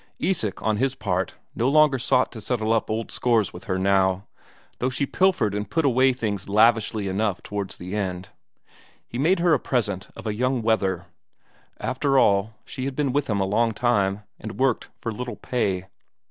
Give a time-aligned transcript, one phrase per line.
[0.17, 4.25] Isak, on his part, no longer sought to settle up old scores with her now,
[4.79, 8.29] though she pilfered and put away things lavishly enough towards the end.
[9.07, 11.05] He made her a present of a young wether;
[11.79, 15.85] after all, she had been with him a long time, and worked for little pay.